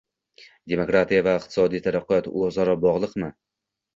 [0.71, 3.31] Demokratiya va iqtisodiy taraqqiyot oʻzaro bogʻliqmi?